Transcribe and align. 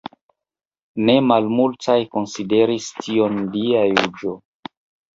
Ne 1.09 1.15
malmultaj 1.25 1.99
konsideris 2.17 2.91
tion 3.05 3.41
dia 3.55 3.89
juĝo. 3.95 4.39